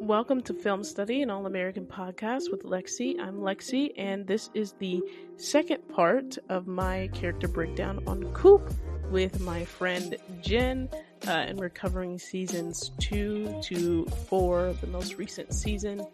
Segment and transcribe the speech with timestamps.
[0.00, 3.18] Welcome to Film Study, an all American podcast with Lexi.
[3.18, 5.02] I'm Lexi, and this is the
[5.36, 8.72] second part of my character breakdown on Coop
[9.10, 10.90] with my friend Jen.
[11.26, 16.06] Uh, and we're covering seasons two to four, the most recent season.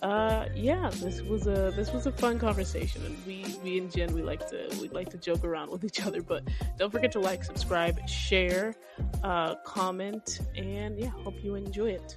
[0.00, 4.14] Uh, yeah, this was a this was a fun conversation, and we we and Jen
[4.14, 6.22] we like to we like to joke around with each other.
[6.22, 6.44] But
[6.78, 8.74] don't forget to like, subscribe, share,
[9.22, 12.16] uh, comment, and yeah, hope you enjoy it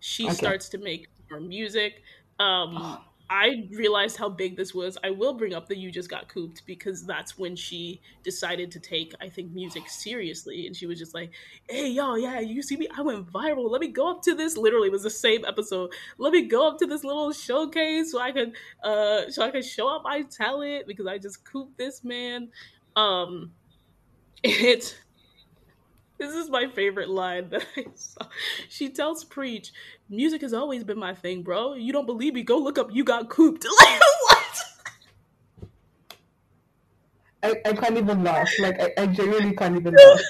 [0.00, 0.34] she okay.
[0.34, 2.02] starts to make more music.
[2.38, 2.98] Um,
[3.30, 4.96] I realized how big this was.
[5.04, 8.80] I will bring up that you just got cooped because that's when she decided to
[8.80, 10.66] take, I think, music seriously.
[10.66, 11.30] And she was just like,
[11.68, 12.88] "Hey, y'all, yeah, you see me?
[12.96, 13.70] I went viral.
[13.70, 14.56] Let me go up to this.
[14.56, 15.92] Literally, was the same episode.
[16.16, 19.64] Let me go up to this little showcase so I could, uh, so I could
[19.64, 22.48] show up my talent because I just cooped this man."
[22.96, 23.52] Um,
[24.42, 24.98] it
[26.18, 28.26] this is my favorite line that I saw.
[28.68, 29.72] She tells Preach,
[30.08, 31.74] music has always been my thing, bro.
[31.74, 32.42] You don't believe me?
[32.42, 33.64] Go look up You Got Cooped.
[33.64, 34.64] Like, what?
[37.40, 38.50] I, I can't even laugh.
[38.58, 40.20] Like, I, I genuinely can't even laugh.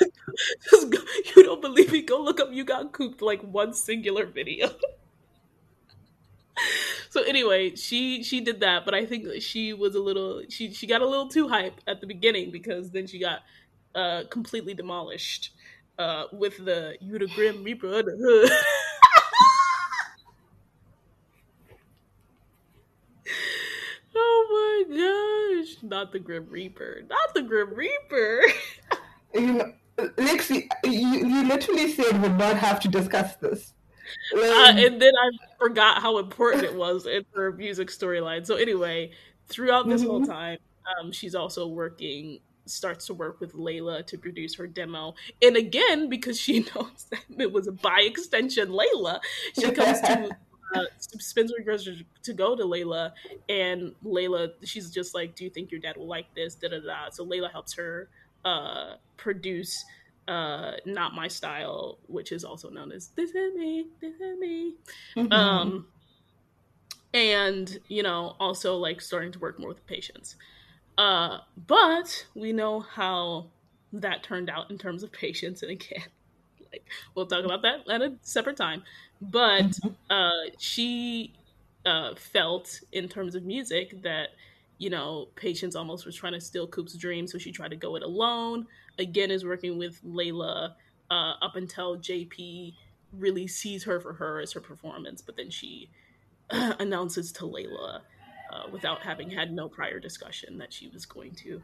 [0.91, 0.99] Go,
[1.35, 2.03] you don't believe me?
[2.03, 4.71] Go look up You Got Cooped, like one singular video.
[7.11, 10.87] so anyway, she she did that, but I think she was a little she she
[10.87, 13.41] got a little too hype at the beginning because then she got
[13.95, 15.51] uh completely demolished
[15.99, 18.51] uh, with the you the Grim Reaper of the hood.
[24.17, 25.83] oh my gosh!
[25.83, 27.03] Not the Grim Reaper.
[27.09, 28.43] Not the Grim Reaper.
[29.35, 33.75] you know, Lexi, you, you literally said we'd not have to discuss this.
[34.35, 38.47] Uh, and then I forgot how important it was in her music storyline.
[38.47, 39.11] So anyway,
[39.49, 40.11] throughout this mm-hmm.
[40.11, 40.59] whole time,
[41.01, 45.15] um, she's also working starts to work with Layla to produce her demo.
[45.43, 49.21] And again, because she knows that it was by extension Layla,
[49.55, 50.37] she comes to
[50.75, 51.79] uh, spins her
[52.23, 53.13] to go to Layla,
[53.49, 56.81] and Layla, she's just like, "Do you think your dad will like this?" Da da
[56.81, 57.11] da.
[57.11, 58.09] So Layla helps her
[58.45, 59.85] uh, produce
[60.27, 64.75] uh, "Not My Style," which is also known as "This Is Me, This Is Me."
[65.17, 65.33] Mm-hmm.
[65.33, 65.87] Um,
[67.15, 70.37] and you know, also like starting to work more with Patience.
[70.99, 71.39] Uh,
[71.69, 73.47] but we know how
[73.93, 75.63] that turned out in terms of Patience.
[75.63, 76.03] And again,
[76.73, 78.83] like we'll talk about that at a separate time.
[79.23, 79.89] But mm-hmm.
[80.11, 81.33] uh, she
[81.87, 84.31] uh, felt in terms of music that
[84.79, 87.95] you know Patience almost was trying to steal Coop's dream, so she tried to go
[87.97, 88.67] it alone.
[88.99, 90.75] Again, is working with Layla
[91.11, 92.75] uh, up until JP
[93.13, 95.89] really sees her for her as her performance, but then she
[96.51, 98.01] announces to Layla
[98.51, 101.61] uh, without having had no prior discussion that she was going to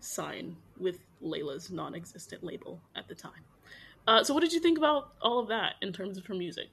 [0.00, 3.44] sign with Layla's non existent label at the time.
[4.06, 6.68] Uh, so, what did you think about all of that in terms of her music?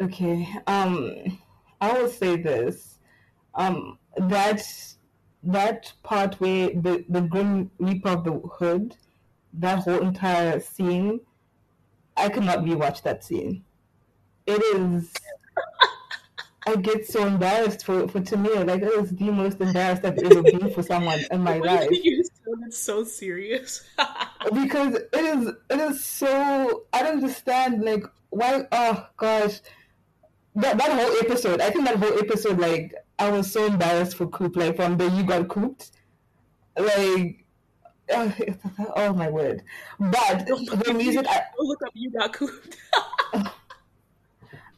[0.00, 1.38] Okay, um,
[1.80, 2.98] I will say this:
[3.54, 4.62] um, that
[5.42, 8.96] that part where the the Grim Reaper of the Hood,
[9.54, 11.20] that whole entire scene,
[12.16, 13.64] I could not rewatch that scene.
[14.46, 15.12] It is
[16.66, 18.66] I get so embarrassed for for Tamia.
[18.66, 21.88] Like it was the most embarrassed I've ever been for someone in my life.
[21.90, 23.84] You sounded so serious.
[24.54, 29.60] because it is it is so I don't understand like why oh gosh.
[30.54, 34.26] That that whole episode, I think that whole episode, like I was so embarrassed for
[34.26, 35.92] Coop, like from the you got cooped.
[36.76, 37.42] Like
[38.10, 38.34] oh,
[38.96, 39.62] oh my word.
[39.98, 42.76] But the music I, look up you got cooped.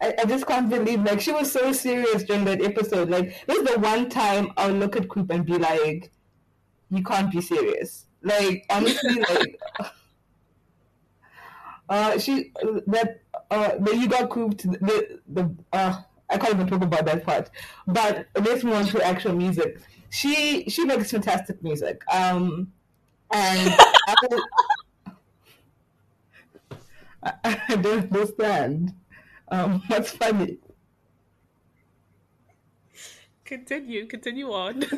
[0.05, 3.09] I, I, just can't believe like she was so serious during that episode.
[3.09, 6.11] Like this is the one time I'll look at Coop and be like,
[6.91, 9.61] "You can't be serious." Like honestly, like
[11.89, 12.53] uh, she
[12.87, 17.25] that uh, the you got Coop the the uh, I can't even talk about that
[17.25, 17.49] part.
[17.87, 19.81] But let's move on to actual music.
[20.11, 22.03] She she makes fantastic music.
[22.13, 22.73] Um,
[23.33, 23.75] and
[27.23, 27.35] I,
[27.69, 28.93] I don't understand.
[29.49, 30.59] Um, what's funny?
[33.45, 34.85] Continue, continue on.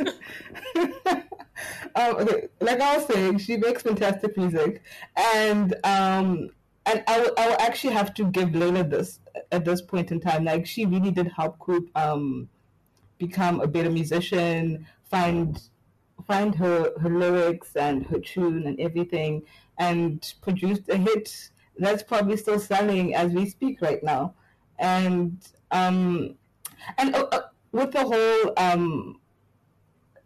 [1.96, 4.82] um, okay, like I was saying, she makes fantastic music,
[5.16, 6.50] and um,
[6.84, 9.18] and I will, I will actually have to give Layla this
[9.50, 10.44] at this point in time.
[10.44, 12.48] Like she really did help Coop um,
[13.18, 15.60] become a better musician, find
[16.26, 19.42] find her her lyrics and her tune and everything,
[19.78, 24.34] and produced a hit that's probably still selling as we speak right now.
[24.78, 25.38] And
[25.70, 26.36] um,
[26.98, 27.40] and uh, uh,
[27.72, 29.20] with the whole um,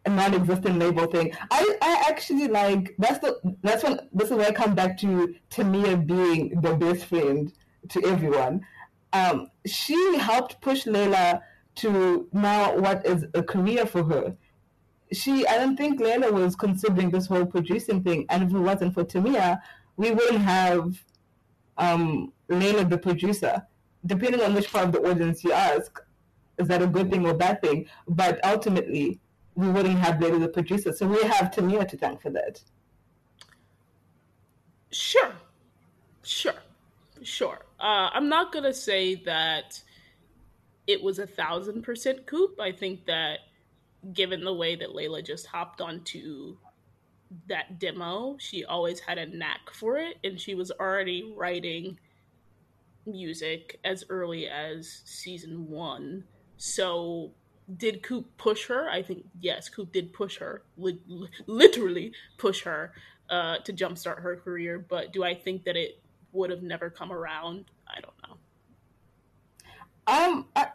[0.09, 1.33] non-existent label thing.
[1.51, 5.35] I, I actually like that's the that's when this is where I come back to
[5.51, 7.53] Tamia being the best friend
[7.89, 8.67] to everyone.
[9.13, 11.43] Um, she helped push Layla
[11.77, 14.37] to now what is a career for her.
[15.13, 18.95] She I don't think Layla was considering this whole producing thing, and if it wasn't
[18.95, 19.61] for Tamia,
[19.97, 21.03] we wouldn't have
[21.79, 23.63] um, of the producer.
[24.07, 26.01] Depending on which part of the audience you ask,
[26.59, 27.87] is that a good thing or bad thing?
[28.09, 29.21] But ultimately,
[29.55, 30.93] we wouldn't have Layla the producer.
[30.93, 32.63] So we have Tamia to thank for that.
[34.91, 35.33] Sure.
[36.23, 36.55] Sure.
[37.23, 37.59] Sure.
[37.79, 39.83] Uh, I'm not going to say that
[40.87, 42.59] it was a thousand percent Coop.
[42.61, 43.41] I think that
[44.13, 46.57] given the way that Layla just hopped onto
[47.49, 51.99] that demo, she always had a knack for it, and she was already writing
[53.07, 56.25] music as early as season one.
[56.57, 57.33] So
[57.77, 58.89] did Coop push her?
[58.91, 61.03] I think yes, Coop did push her, li-
[61.47, 62.93] literally push her
[63.29, 64.79] uh, to jumpstart her career.
[64.79, 67.67] But do I think that it would have never come around?
[67.87, 68.37] I don't know.
[70.07, 70.69] Um, I,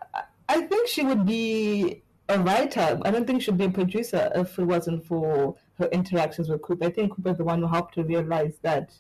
[0.48, 3.00] I think she would be a writer.
[3.04, 6.84] I don't think she'd be a producer if it wasn't for her interactions with Coop.
[6.84, 8.92] I think Coop is the one who helped her realize that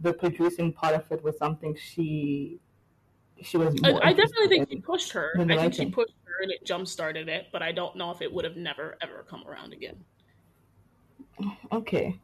[0.00, 2.58] the producing part of it was something she
[3.42, 3.74] she was.
[3.82, 5.32] I, I, definitely think she pushed her.
[5.38, 8.22] I think she pushed her and it jump started it, but I don't know if
[8.22, 9.96] it would have never ever come around again.
[11.72, 12.18] Okay.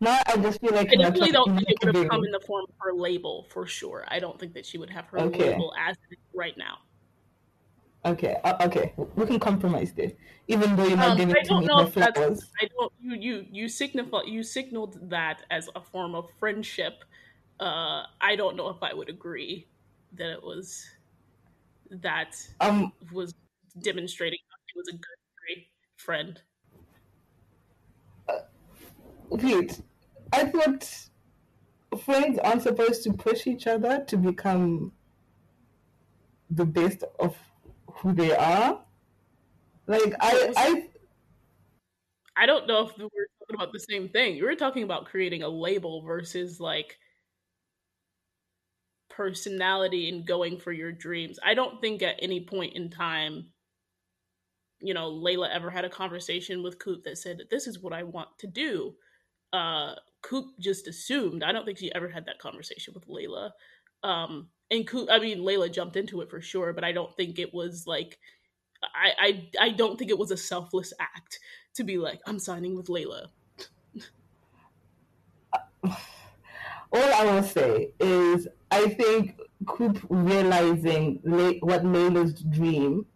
[0.00, 2.40] Now I just feel like I definitely don't think it would have come in the
[2.40, 4.04] form of her label for sure.
[4.08, 5.50] I don't think that she would have her okay.
[5.50, 5.96] label as
[6.34, 6.78] right now.
[8.04, 10.10] Okay, uh, okay, we can compromise there,
[10.48, 12.18] even though you're not um, giving I don't know if that's,
[12.60, 12.92] I don't.
[13.00, 17.04] You you you signify you signaled that as a form of friendship.
[17.60, 19.68] Uh, I don't know if I would agree
[20.14, 20.84] that it was
[21.90, 23.34] that um, was
[23.80, 25.66] demonstrating that he was a good great
[25.96, 26.40] friend.
[28.28, 28.40] Uh,
[29.28, 29.80] wait,
[30.32, 31.08] I thought
[32.04, 34.90] friends aren't supposed to push each other to become
[36.50, 37.36] the best of
[37.96, 38.80] who they are.
[39.86, 40.88] Like I, I,
[42.36, 44.36] I don't know if we're talking about the same thing.
[44.36, 46.98] You were talking about creating a label versus like
[49.10, 51.38] personality and going for your dreams.
[51.44, 53.46] I don't think at any point in time,
[54.80, 58.02] you know, Layla ever had a conversation with Coop that said, This is what I
[58.02, 58.94] want to do.
[59.52, 61.42] Uh, Coop just assumed.
[61.42, 63.50] I don't think she ever had that conversation with Layla.
[64.02, 67.52] Um, and I mean, Layla jumped into it for sure, but I don't think it
[67.52, 68.18] was like,
[68.82, 71.38] I, I, I don't think it was a selfless act
[71.74, 73.26] to be like, I'm signing with Layla.
[75.84, 75.94] All
[76.94, 83.06] I will say is I think Coop realizing what Layla's dream,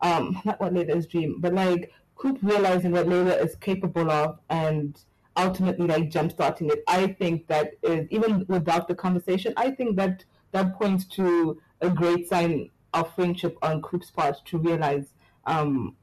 [0.00, 4.98] um, not what Layla's dream, but like Coop realizing what Layla is capable of and
[5.38, 6.82] ultimately like jumpstarting it.
[6.86, 11.88] I think that is even without the conversation, I think that that points to a
[11.88, 15.14] great sign of friendship on Coop's part to realize
[15.46, 15.96] um,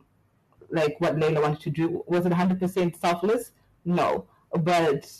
[0.70, 2.04] like what Layla wanted to do.
[2.08, 3.52] Was it 100% selfless?
[3.84, 5.12] No, but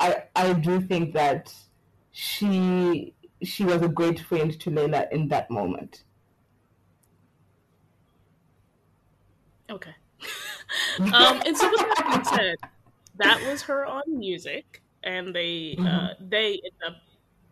[0.00, 1.54] I I do think that
[2.10, 6.02] she she was a great friend to Layla in that moment.
[9.70, 9.94] Okay.
[10.98, 12.56] um, and so with that being said,
[13.16, 15.86] that was her on music, and they mm-hmm.
[15.86, 16.96] uh, they end up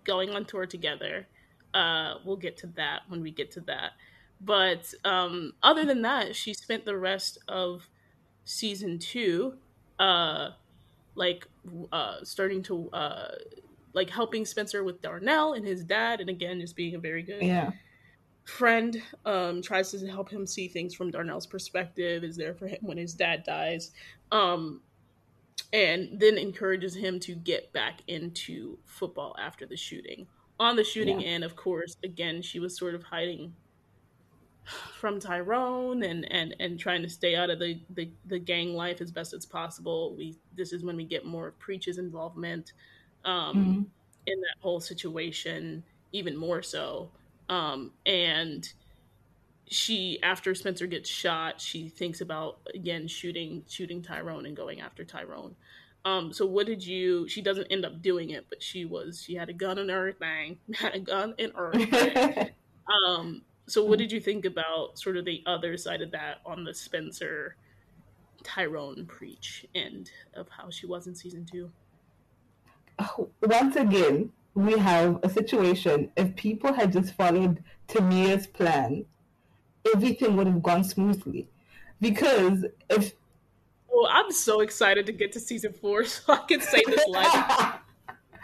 [0.05, 1.27] going on tour together.
[1.75, 3.93] Uh, we'll get to that when we get to that.
[4.41, 7.89] But um, other than that, she spent the rest of
[8.45, 9.55] season two,
[9.99, 10.51] uh,
[11.15, 11.47] like
[11.93, 13.29] uh, starting to uh,
[13.93, 17.43] like helping Spencer with Darnell and his dad, and again, just being a very good
[17.43, 17.71] yeah.
[18.45, 19.01] friend.
[19.25, 22.25] Um, tries to help him see things from Darnell's perspective.
[22.25, 23.93] Is there for him when his dad dies,
[24.33, 24.81] um,
[25.73, 30.27] and then encourages him to get back into football after the shooting.
[30.61, 31.29] On the shooting yeah.
[31.29, 33.55] end, of course, again, she was sort of hiding
[34.99, 39.01] from Tyrone and and and trying to stay out of the, the the gang life
[39.01, 40.15] as best as possible.
[40.17, 42.73] We this is when we get more of Preach's involvement
[43.25, 43.83] um, mm-hmm.
[44.27, 47.11] in that whole situation, even more so.
[47.49, 48.71] Um, and
[49.67, 55.05] she, after Spencer gets shot, she thinks about again shooting shooting Tyrone and going after
[55.05, 55.57] Tyrone.
[56.05, 57.29] Um, so what did you?
[57.29, 59.23] She doesn't end up doing it, but she was.
[59.23, 60.59] She had a gun and everything.
[60.75, 62.51] Had a gun and everything.
[63.07, 66.65] um, so what did you think about sort of the other side of that on
[66.65, 67.57] the Spencer
[68.43, 71.71] Tyrone preach end of how she was in season two?
[73.41, 76.11] once again, we have a situation.
[76.17, 79.05] If people had just followed Tamia's plan,
[79.95, 81.49] everything would have gone smoothly.
[82.01, 83.13] Because if
[83.93, 87.79] Oh, I'm so excited to get to season four so I can say this live.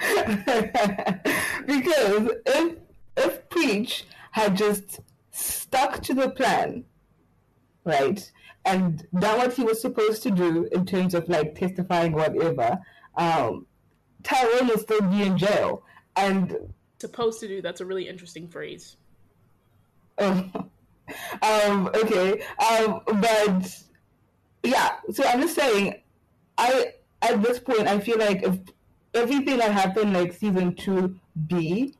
[1.66, 2.76] because if
[3.16, 5.00] if Preach had just
[5.32, 6.84] stuck to the plan,
[7.84, 8.30] right,
[8.64, 12.78] and done what he was supposed to do in terms of like testifying whatever,
[13.16, 13.66] um,
[14.22, 15.82] Tyrone would still be in jail.
[16.16, 16.56] And
[16.98, 18.96] supposed to do that's a really interesting phrase.
[20.18, 20.52] Um,
[21.42, 22.42] um okay.
[22.70, 23.82] Um, but
[24.68, 26.02] yeah, so I'm just saying,
[26.58, 28.58] I at this point I feel like if
[29.14, 31.94] everything that happened like season two B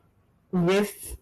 [0.53, 1.17] rests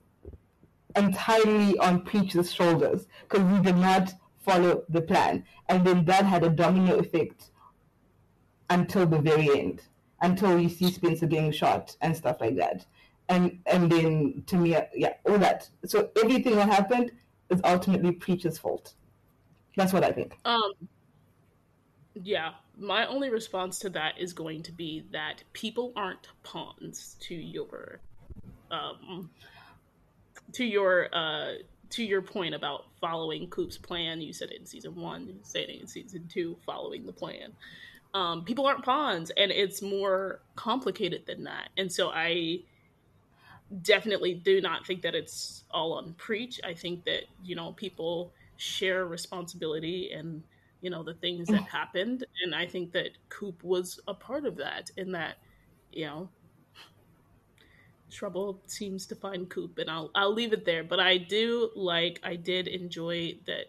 [0.97, 6.43] entirely on Preach's shoulders because he did not follow the plan, and then that had
[6.43, 7.51] a domino effect
[8.71, 9.83] until the very end,
[10.23, 12.87] until you see Spencer getting shot and stuff like that,
[13.29, 15.69] and and then to me, yeah, all that.
[15.85, 17.13] So everything that happened
[17.51, 18.95] is ultimately Preach's fault.
[19.77, 20.39] That's what I think.
[20.45, 20.73] Um,
[22.23, 27.35] yeah, my only response to that is going to be that people aren't pawns to
[27.35, 28.01] your
[28.71, 29.31] um
[30.53, 31.55] to your uh
[31.91, 34.21] to your point about following Coop's plan.
[34.21, 37.53] You said it in season one, you said it in season two, following the plan.
[38.15, 41.69] Um, people aren't pawns, and it's more complicated than that.
[41.77, 42.61] And so I
[43.83, 46.61] definitely do not think that it's all on preach.
[46.65, 50.43] I think that you know people share responsibility and
[50.81, 54.57] you know the things that happened and i think that coop was a part of
[54.57, 55.37] that in that
[55.93, 56.29] you know
[58.11, 60.85] trouble seems to find coop and i'll i'll leave it there.
[60.85, 63.67] But i do like i did enjoy that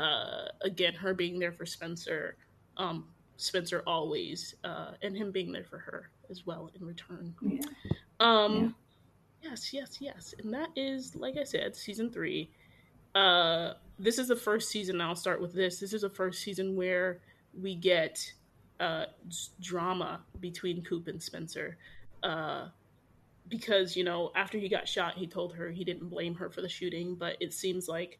[0.00, 2.36] uh again her being there for spencer
[2.76, 7.34] um spencer always uh and him being there for her as well in return.
[7.42, 7.60] Yeah.
[8.20, 8.74] um
[9.42, 10.34] yes yes yes.
[10.42, 12.50] And that is like i said season three.
[13.14, 15.00] Uh this is the first season.
[15.00, 15.80] I'll start with this.
[15.80, 17.20] This is the first season where
[17.58, 18.32] we get
[18.78, 19.06] uh,
[19.60, 21.78] drama between Coop and Spencer.
[22.22, 22.68] Uh,
[23.48, 26.62] because, you know, after he got shot, he told her he didn't blame her for
[26.62, 28.18] the shooting, but it seems like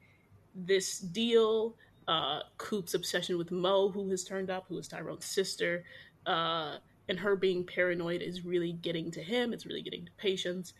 [0.55, 1.75] this deal,
[2.09, 5.85] uh, Coop's obsession with Mo, who has turned up, who is Tyrone's sister,
[6.27, 6.77] uh,
[7.09, 9.53] and her being paranoid is really getting to him.
[9.53, 10.73] It's really getting to Patience.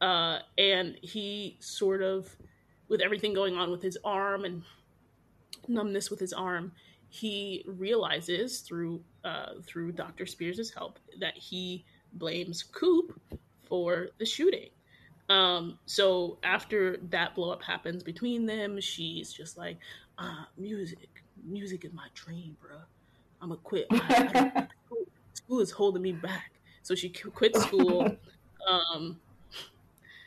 [0.00, 2.36] Uh, and he sort of
[2.88, 4.62] with everything going on with his arm and
[5.66, 6.72] numbness with his arm,
[7.10, 13.20] he realizes through uh, through Doctor Spears' help that he blames Coop
[13.68, 14.70] for the shooting.
[15.28, 19.78] Um, so after that blow up happens between them, she's just like,
[20.18, 22.76] uh, "Music, music is my dream, bro.
[23.42, 23.86] I'm gonna quit.
[23.90, 26.52] I, I school, school is holding me back."
[26.82, 28.16] So she quits school.
[28.68, 29.18] Um,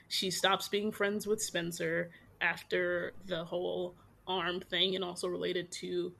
[0.07, 2.09] she stops being friends with Spencer
[2.41, 3.95] after the whole
[4.27, 6.13] arm thing and also related to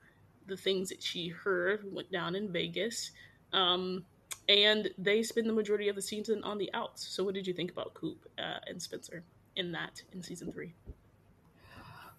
[0.46, 3.10] the things that she heard went down in Vegas.
[3.52, 4.04] Um,
[4.48, 7.06] and they spend the majority of the season on the outs.
[7.08, 9.22] So, what did you think about Coop uh, and Spencer
[9.56, 10.74] in that in season three?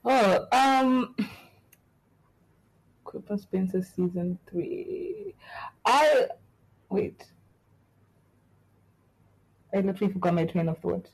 [0.06, 1.16] Oh, um,
[3.04, 5.36] Coop and Spencer season three.
[5.86, 6.28] I
[6.90, 7.26] wait.
[9.74, 11.10] I literally forgot my train of thought.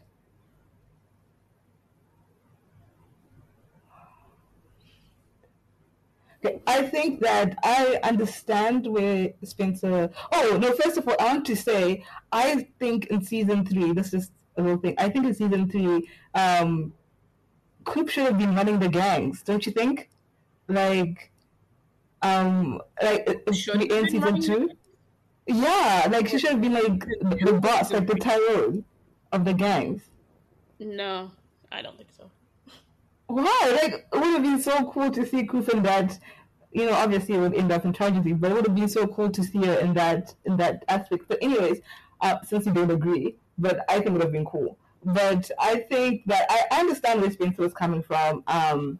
[6.67, 10.09] I think that I understand where Spencer.
[10.31, 10.71] Oh no!
[10.73, 14.61] First of all, I want to say I think in season three, this is a
[14.61, 14.95] little thing.
[14.97, 16.93] I think in season three, um,
[17.83, 20.09] Coop should have been running the gangs, don't you think?
[20.67, 21.31] Like,
[22.21, 24.69] um, like should in season two.
[25.47, 28.85] Yeah, like she should have been like the, the boss, like the Tyrone
[29.31, 30.09] of the gangs.
[30.79, 31.31] No,
[31.71, 32.29] I don't think so.
[33.29, 33.79] Why?
[33.83, 36.17] Like, it would have been so cool to see that.
[36.71, 39.05] You know, obviously it would end up in tragedy, but it would have been so
[39.05, 41.25] cool to see her in that in that aspect.
[41.27, 41.81] But anyways,
[42.21, 44.77] uh, since you don't agree, but I think it would have been cool.
[45.03, 48.43] But I think that I, understand where Spencer was coming from.
[48.47, 48.99] Um,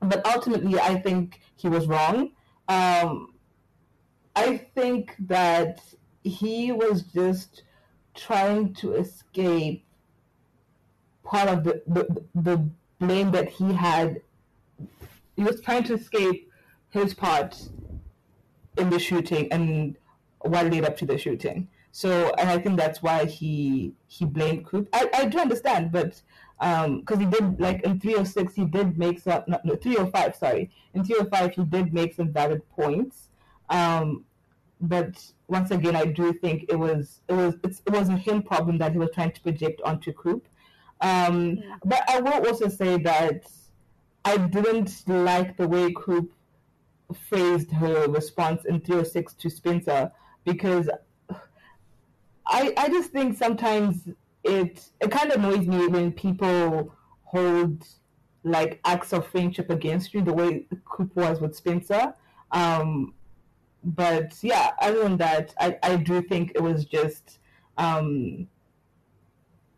[0.00, 2.32] but ultimately, I think he was wrong.
[2.68, 3.32] Um,
[4.36, 5.80] I think that
[6.24, 7.62] he was just
[8.14, 9.84] trying to escape
[11.24, 12.70] part of the, the, the
[13.02, 14.22] blame that he had.
[15.36, 16.50] He was trying to escape
[16.90, 17.68] his part
[18.78, 19.96] in the shooting and
[20.40, 21.68] what led up to the shooting.
[21.90, 24.88] So, and I think that's why he he blamed Coop.
[24.92, 26.22] I, I do understand, but
[26.62, 30.70] because um, he did like in 306 he did make some no, no 305 sorry
[30.94, 33.28] in 305 he did make some valid points
[33.68, 34.24] um,
[34.80, 38.92] but once again i do think it was it was it wasn't him problem that
[38.92, 40.46] he was trying to project onto Coop
[41.02, 41.76] um, yeah.
[41.84, 43.44] But I will also say that
[44.24, 46.32] I didn't like the way Coop
[47.28, 50.12] phrased her response in 306 to Spencer
[50.44, 50.88] because
[52.46, 54.08] I I just think sometimes
[54.44, 56.94] it it kind of annoys me when people
[57.24, 57.86] hold
[58.44, 62.14] like acts of friendship against you the way Coop was with Spencer.
[62.50, 63.14] Um,
[63.84, 67.38] but yeah, other than that, I, I do think it was just
[67.78, 68.46] um,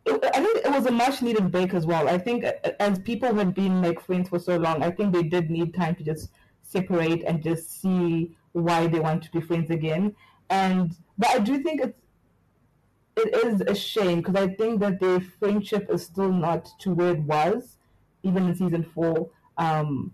[0.07, 2.09] I think it was a much needed break as well.
[2.09, 2.45] I think
[2.79, 5.95] as people had been like friends for so long, I think they did need time
[5.97, 6.31] to just
[6.63, 10.15] separate and just see why they want to be friends again.
[10.51, 11.99] And but I do think it's
[13.17, 17.13] it is a shame because I think that their friendship is still not to where
[17.13, 17.77] it was,
[18.23, 19.31] even in season four.
[19.57, 20.13] Um,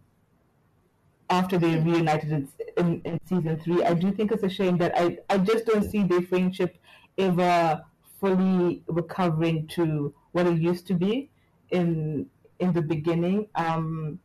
[1.30, 4.92] after they reunited in, in, in, season three, I do think it's a shame that
[4.96, 6.76] I, I just don't see their friendship
[7.16, 7.82] ever
[8.20, 11.30] fully recovering to what it used to be
[11.70, 12.26] in
[12.58, 13.48] in the beginning.
[13.54, 14.18] Um,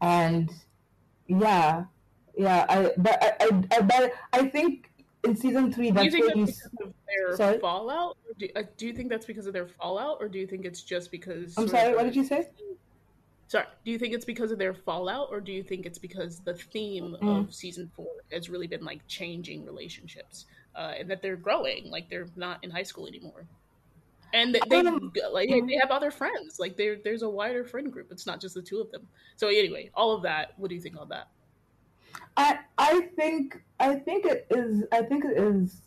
[0.00, 0.50] and
[1.26, 1.84] yeah,
[2.36, 4.90] yeah, I but I, I, but I think
[5.24, 7.58] in season three that's do you think that's because of their sorry?
[7.58, 8.16] fallout.
[8.38, 10.82] Do, uh, do, you think that's because of their fallout, or do you think it's
[10.82, 11.56] just because?
[11.56, 11.94] I'm sorry.
[11.94, 12.48] What did you say?
[13.48, 13.64] Sorry.
[13.84, 16.54] Do you think it's because of their fallout, or do you think it's because the
[16.54, 17.40] theme mm.
[17.40, 20.46] of season four has really been like changing relationships,
[20.78, 23.44] uh, and that they're growing, like they're not in high school anymore,
[24.32, 27.92] and they, they um, like they have other friends, like there there's a wider friend
[27.92, 28.12] group.
[28.12, 29.06] It's not just the two of them.
[29.36, 30.54] So anyway, all of that.
[30.56, 31.28] What do you think on that?
[32.36, 35.82] I I think I think it is I think it is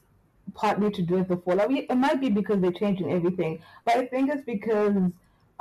[0.53, 1.71] partly to do with the fallout.
[1.71, 4.95] It might be because they're changing everything, but I think it's because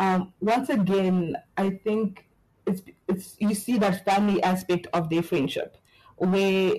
[0.00, 2.26] um, once again I think
[2.66, 5.76] it's it's you see that family aspect of their friendship
[6.16, 6.75] where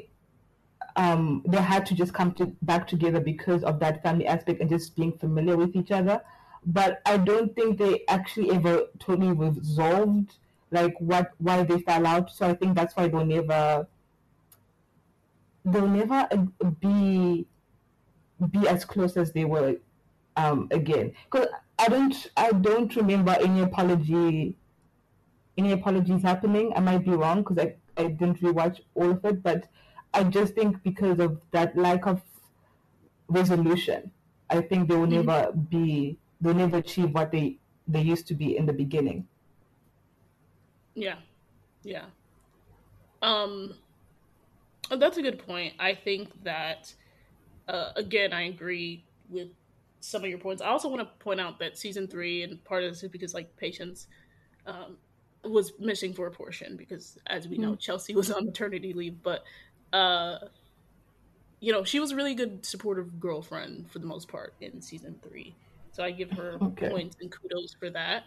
[0.95, 4.69] um, they had to just come to, back together because of that family aspect and
[4.69, 6.21] just being familiar with each other.
[6.65, 10.36] But I don't think they actually ever totally resolved
[10.71, 12.31] like what why they fell out.
[12.31, 13.88] So I think that's why they'll never
[15.65, 16.27] they'll never
[16.79, 17.48] be
[18.50, 19.75] be as close as they were
[20.38, 21.13] um, again.
[21.25, 21.48] Because
[21.79, 24.55] I don't I don't remember any apology
[25.57, 26.74] any apologies happening.
[26.75, 29.68] I might be wrong because I, I didn't rewatch all of it, but
[30.13, 32.21] I just think because of that lack of
[33.27, 34.11] resolution,
[34.50, 35.25] I think they will mm-hmm.
[35.27, 39.27] never be they'll never achieve what they they used to be in the beginning.
[40.95, 41.15] Yeah.
[41.83, 42.05] Yeah.
[43.21, 43.75] Um
[44.89, 45.74] that's a good point.
[45.79, 46.93] I think that
[47.67, 49.50] uh, again, I agree with
[50.01, 50.61] some of your points.
[50.61, 53.33] I also want to point out that season three, and part of this is because
[53.33, 54.07] like Patience
[54.65, 54.97] um,
[55.43, 57.79] was missing for a portion because, as we know, mm.
[57.79, 59.24] Chelsea was on maternity leave.
[59.24, 59.43] But
[59.94, 60.38] uh,
[61.60, 65.20] you know, she was a really good supportive girlfriend for the most part in season
[65.22, 65.56] three.
[65.92, 66.90] So I give her okay.
[66.90, 68.24] points and kudos for that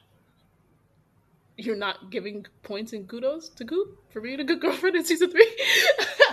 [1.57, 5.31] you're not giving points and kudos to Coop for being a good girlfriend in season
[5.31, 5.49] three.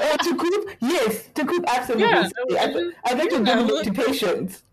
[0.02, 2.08] uh, to Coop, yes, to Coop, absolutely.
[2.08, 2.28] Yeah,
[2.60, 4.64] I, th- I think you're giving it to Patience.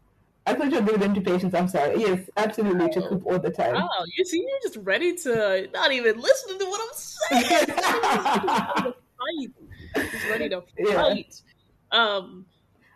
[0.47, 1.55] I thought you were giving them to Patience.
[1.55, 2.01] I'm sorry.
[2.01, 2.89] Yes, absolutely oh.
[2.89, 3.77] to Coop all the time.
[3.77, 7.67] Oh, you see, you're just ready to not even listen to what I'm saying.
[10.11, 10.61] just ready to
[10.95, 11.41] fight.
[11.93, 12.17] Yeah.
[12.17, 12.47] Um,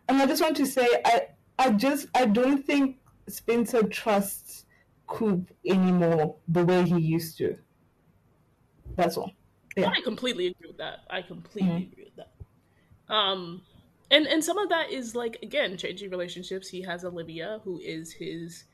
[0.09, 2.99] and I just want to say, I, I just, I don't think
[3.29, 4.65] Spencer trusts
[5.07, 7.57] Coop anymore the way he used to.
[8.97, 9.33] That's all.
[9.77, 9.91] Yeah.
[9.91, 11.01] I completely agree with that.
[11.09, 11.93] I completely mm-hmm.
[11.93, 13.15] agree with that.
[13.15, 13.63] Um,
[14.11, 16.69] and and some of that is like again changing relationships.
[16.69, 18.65] He has Olivia, who is his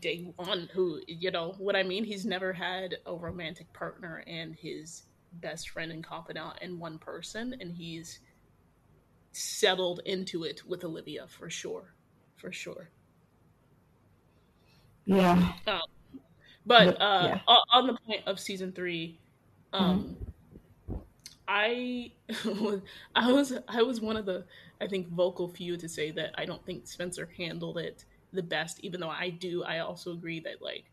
[0.00, 0.68] day one.
[0.72, 2.04] Who you know what I mean?
[2.04, 5.02] He's never had a romantic partner and his
[5.34, 8.20] best friend and confidant in one person, and he's
[9.32, 11.94] settled into it with Olivia for sure,
[12.36, 12.90] for sure.
[15.04, 15.52] Yeah.
[15.66, 15.80] Um,
[16.64, 17.56] but uh, yeah.
[17.72, 19.18] on the point of season three,
[19.72, 20.16] um,
[20.90, 20.96] mm-hmm.
[21.48, 22.12] I
[23.14, 24.44] I was I was one of the
[24.80, 28.80] I think vocal few to say that I don't think Spencer handled it the best.
[28.80, 30.84] Even though I do, I also agree that like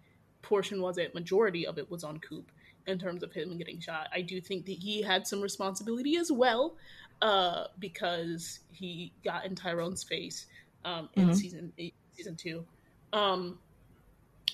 [0.41, 2.51] portion was it majority of it was on Coop
[2.89, 4.07] in terms of him getting shot.
[4.13, 6.75] I do think that he had some responsibility as well
[7.21, 10.47] uh, because he got in Tyrone's face
[10.85, 11.33] um, in mm-hmm.
[11.33, 12.65] season eight, season two.
[13.13, 13.57] Um,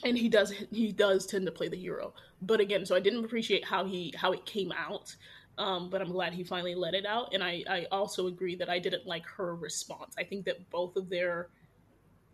[0.04, 3.24] and he does he does tend to play the hero but again so i didn't
[3.24, 5.16] appreciate how he how it came out
[5.58, 8.70] um, but i'm glad he finally let it out and I, I also agree that
[8.70, 11.50] i didn't like her response i think that both of their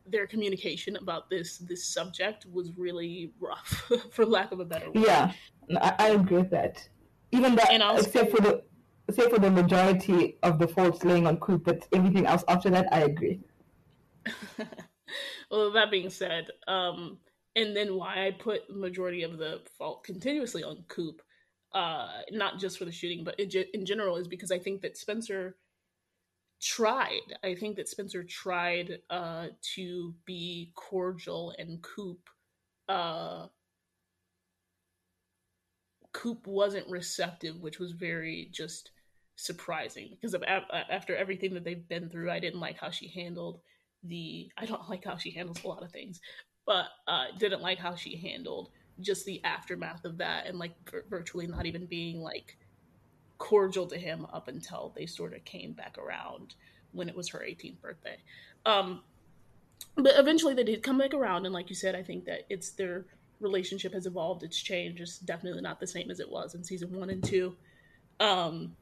[0.07, 5.05] their communication about this this subject was really rough for lack of a better word
[5.05, 5.31] yeah
[5.77, 6.87] i, I agree with that
[7.31, 8.63] even that also, except for the
[9.07, 12.87] except for the majority of the faults laying on coop but everything else after that
[12.91, 13.39] i agree
[15.51, 17.17] well that being said um
[17.55, 21.21] and then why I put majority of the fault continuously on Coop.
[21.73, 24.97] uh, not just for the shooting, but in, in general, is because I think that
[24.97, 25.55] Spencer
[26.61, 27.37] tried.
[27.43, 32.29] I think that Spencer tried uh, to be cordial and Coop.
[32.89, 33.47] Uh,
[36.13, 38.91] Coop wasn't receptive, which was very just
[39.35, 42.29] surprising because of after everything that they've been through.
[42.31, 43.59] I didn't like how she handled
[44.03, 44.49] the.
[44.57, 46.19] I don't like how she handles a lot of things,
[46.65, 48.69] but uh, didn't like how she handled
[48.99, 50.73] just the aftermath of that and like
[51.09, 52.57] virtually not even being like
[53.37, 56.53] cordial to him up until they sort of came back around
[56.91, 58.17] when it was her 18th birthday.
[58.65, 59.01] Um,
[59.95, 62.71] but eventually they did come back around, and like you said, I think that it's
[62.71, 63.05] their
[63.41, 65.01] relationship has evolved, it's changed.
[65.01, 67.55] It's definitely not the same as it was in season one and two.
[68.19, 68.75] Um,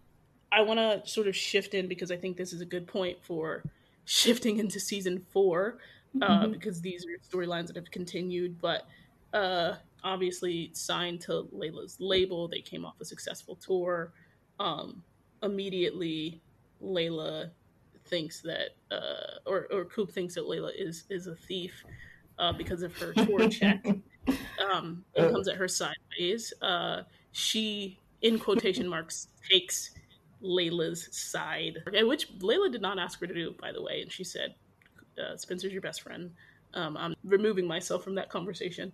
[0.51, 3.17] I want to sort of shift in because I think this is a good point
[3.21, 3.63] for
[4.05, 5.77] shifting into season four
[6.21, 6.51] uh, mm-hmm.
[6.51, 8.87] because these are storylines that have continued, but
[9.33, 12.47] uh, obviously signed to Layla's label.
[12.47, 14.11] They came off a successful tour.
[14.59, 15.03] Um,
[15.43, 16.41] immediately,
[16.83, 17.51] Layla
[18.05, 21.83] thinks that, uh, or or Coop thinks that Layla is is a thief
[22.39, 23.85] uh, because of her tour check.
[24.27, 26.53] Um, and comes at her sideways.
[26.61, 29.91] Uh, she, in quotation marks, takes
[30.43, 34.01] Layla's side, which Layla did not ask her to do, by the way.
[34.01, 34.55] And she said,
[35.17, 36.31] uh, "Spencer's your best friend."
[36.73, 38.91] Um, I'm removing myself from that conversation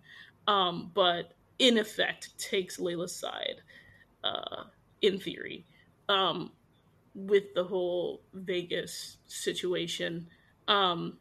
[0.47, 3.61] um, but in effect takes Layla's side
[4.23, 4.63] uh,
[5.01, 5.65] in theory
[6.09, 6.51] um,
[7.13, 10.27] with the whole Vegas situation.
[10.67, 11.17] Um,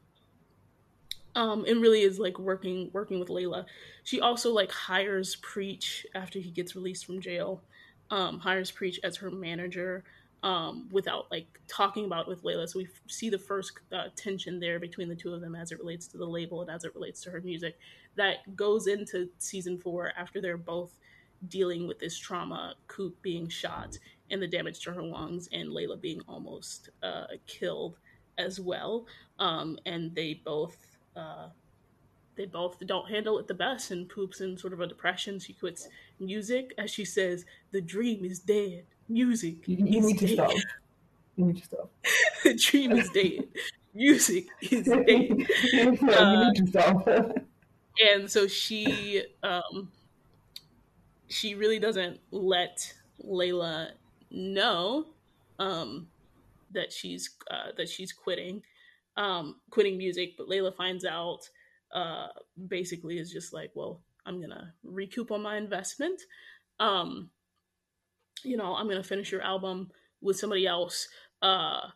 [1.35, 3.65] um, and really is like working working with Layla.
[4.03, 7.63] She also like hires Preach after he gets released from jail.
[8.11, 10.05] Um, hires Preach as her manager
[10.43, 12.69] um, without like talking about with Layla.
[12.69, 15.73] So we f- see the first uh, tension there between the two of them as
[15.73, 17.79] it relates to the label and as it relates to her music
[18.17, 20.99] that goes into season four after they're both
[21.49, 23.99] dealing with this trauma, Coop being shot
[24.31, 27.99] and the damage to her lungs, and Layla being almost uh, killed
[28.39, 29.07] as well.
[29.39, 31.49] Um, and they both uh,
[32.37, 35.39] they both don't handle it the best, and Coop's in sort of a depression.
[35.39, 38.85] She quits music, as she says, "The dream is dead.
[39.09, 40.29] Music you, you need dead.
[40.29, 40.53] to stop.
[41.37, 41.91] You need to stop.
[42.45, 43.49] the dream is dead.
[43.95, 45.07] Music is dead.
[45.09, 47.09] you need to uh, stop."
[48.13, 49.91] and so she um,
[51.29, 52.93] she really doesn't let
[53.25, 53.91] Layla
[54.31, 55.07] know
[55.59, 56.09] um,
[56.73, 58.63] that she's uh, that she's quitting
[59.17, 61.49] um, quitting music, but Layla finds out
[61.93, 62.29] uh,
[62.69, 66.21] basically is just like, well, I'm gonna recoup on my investment.
[66.81, 67.31] Um,
[68.43, 71.09] you know, I'm gonna finish your album with somebody else.
[71.43, 71.89] Uh,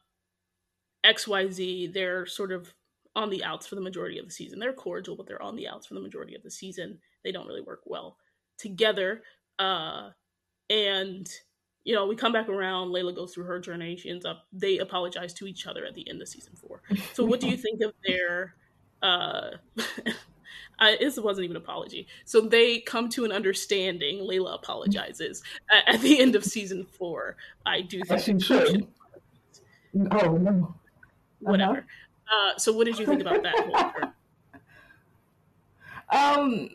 [1.04, 2.72] XYZ, they're sort of
[3.16, 4.58] on the outs for the majority of the season.
[4.58, 6.98] They're cordial, but they're on the outs for the majority of the season.
[7.24, 8.16] They don't really work well
[8.58, 9.22] together.
[9.58, 10.10] Uh,
[10.70, 11.28] and
[11.84, 12.88] you know, we come back around.
[12.88, 13.96] Layla goes through her journey.
[13.96, 14.46] She ends up.
[14.52, 16.82] They apologize to each other at the end of season four.
[17.14, 18.54] So, what do you think of their?
[19.02, 19.50] Uh,
[20.80, 22.06] I, this wasn't even an apology.
[22.24, 24.18] So they come to an understanding.
[24.18, 27.36] Layla apologizes at, at the end of season four.
[27.66, 28.42] I do think.
[28.42, 28.86] Should.
[30.12, 30.74] Oh no.
[31.40, 31.78] Whatever.
[31.78, 32.50] Uh-huh.
[32.50, 34.12] Uh, so, what did you think about that?
[36.10, 36.68] um,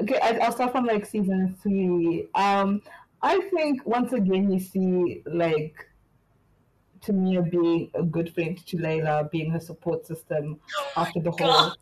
[0.00, 2.28] okay, I, will start from like season three.
[2.34, 2.82] Um,
[3.22, 5.88] I think once again you see like
[7.00, 11.72] Tamia being a good friend to Layla, being her support system oh after the whole.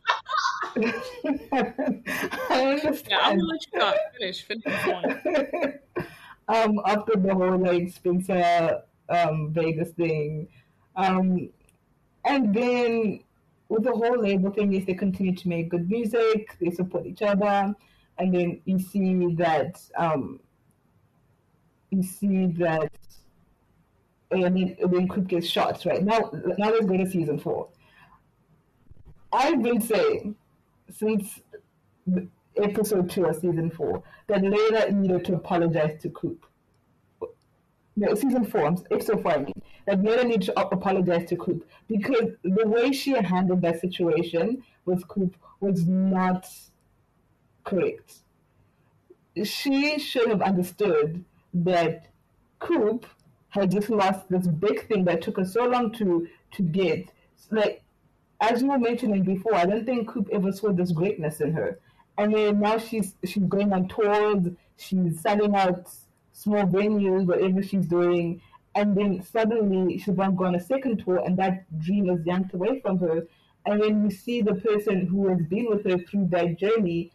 [2.51, 3.07] I understand.
[3.09, 4.43] Yeah, I'm gonna let finish.
[4.43, 4.65] Finish
[6.49, 10.49] um, after the whole like Spencer um Vegas thing,
[10.97, 11.49] um,
[12.25, 13.21] and then
[13.69, 17.23] with the whole label thing is they continue to make good music, they support each
[17.23, 17.75] other,
[18.19, 20.41] and then you see that um,
[21.97, 22.91] you see that
[24.31, 26.03] and then when Coop gets shot, right?
[26.03, 27.69] Now now let's go to season four.
[29.33, 30.37] I've been saying
[30.91, 31.41] since
[32.57, 36.47] episode two of season four that Layla needed to apologize to Coop.
[37.97, 42.31] No, season four, episode four, I mean that Mira needs to apologize to Coop because
[42.43, 46.47] the way she handled that situation with Coop was not
[47.65, 48.21] correct.
[49.45, 51.25] She should have understood
[51.55, 52.07] that
[52.59, 53.07] Coop
[53.49, 57.09] had just lost this big thing that took her so long to to get.
[57.51, 57.83] Like
[58.41, 61.79] as you were mentioning before, I don't think Coop ever saw this greatness in her.
[62.19, 65.89] And then now she's she's going on tours, she's selling out
[66.33, 68.41] small venues, whatever she's doing,
[68.75, 72.25] and then suddenly she's going to go on a second tour and that dream is
[72.27, 73.27] yanked away from her
[73.67, 77.11] and then you see the person who has been with her through that journey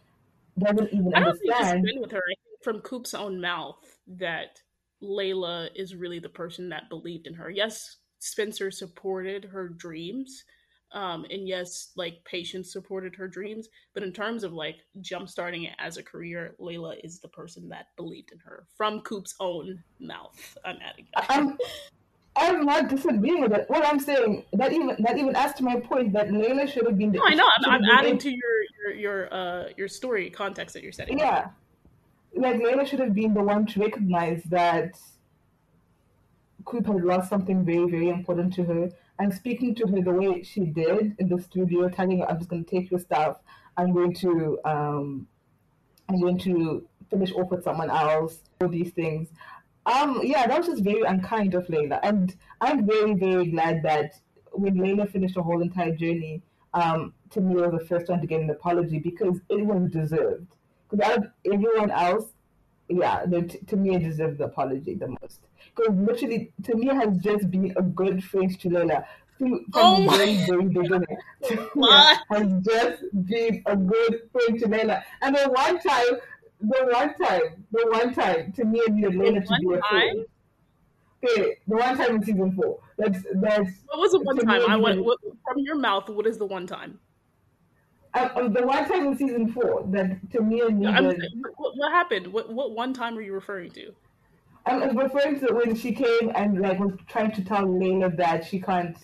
[0.58, 1.84] doesn't even I don't understand.
[1.84, 2.18] Think been with her.
[2.18, 3.78] I think from Coop's own mouth
[4.18, 4.60] that
[5.02, 7.50] Layla is really the person that believed in her.
[7.50, 10.44] Yes, Spencer supported her dreams.
[10.92, 15.76] Um, and yes, like Patience supported her dreams, but in terms of like jumpstarting it
[15.78, 20.58] as a career, Layla is the person that believed in her from Coop's own mouth.
[20.64, 21.06] I'm adding.
[21.14, 21.56] I'm,
[22.34, 23.66] I'm not disagreeing with it.
[23.68, 26.98] What I'm saying that even that even adds to my point that Layla should have
[26.98, 27.12] been.
[27.12, 27.46] The, no, I know.
[27.66, 28.38] I'm, I'm adding to your
[28.82, 31.20] your your uh your story context that you're setting.
[31.20, 31.50] Yeah,
[32.34, 34.98] like Layla should have been the one to recognize that
[36.64, 38.90] Coop had lost something very, very important to her.
[39.18, 42.48] And speaking to her the way she did in the studio, telling her, "I'm just
[42.48, 43.38] going to take your stuff.
[43.76, 45.26] I'm going to, um,
[46.08, 48.40] I'm going to finish off with someone else.
[48.60, 49.28] All these things."
[49.86, 54.12] Um, yeah, that was just very unkind of Layla, and I'm very, very glad that
[54.52, 56.42] when Layla finished her whole entire journey,
[56.74, 60.54] um, Tamia was the first one to get an apology because it was deserved.
[60.90, 62.26] Because everyone else,
[62.88, 65.40] yeah, to me, Tamia deserves the apology the most
[65.74, 69.04] because literally Tamia has just been a good friend to Layla
[69.38, 71.18] from oh the very, very beginning.
[71.42, 75.02] Tamia has just been a good friend to Layla.
[75.22, 76.20] And the one time,
[76.60, 80.26] the one time, the one time to me Tamia needed Layla to be a friend.
[81.22, 82.78] Okay, the one time in season four.
[82.96, 83.70] That's that's.
[83.86, 84.62] What was the one time?
[84.68, 86.08] I want what, from your mouth.
[86.08, 86.98] What is the one time?
[88.14, 91.32] The one time in season four that Tamia needed.
[91.56, 92.26] what, what happened?
[92.28, 93.92] What what one time are you referring to?
[94.66, 98.60] I'm referring to when she came and like was trying to tell Layla that she
[98.60, 98.96] can't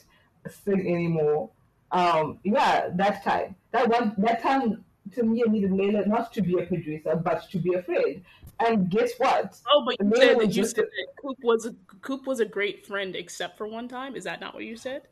[0.64, 1.50] sing anymore.
[1.92, 3.54] Um, yeah, that time.
[3.72, 7.48] That one that time to me I needed Layla not to be a producer, but
[7.50, 8.22] to be a friend.
[8.58, 9.56] And guess what?
[9.70, 12.44] Oh, but you Layla said that you said that Coop was a Coop was a
[12.44, 14.16] great friend except for one time.
[14.16, 15.02] Is that not what you said?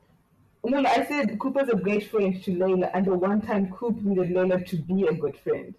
[0.64, 4.00] No, no, I said Cooper's a great friend to Layla, and the one time Coop
[4.00, 5.74] needed Layla to be a good friend,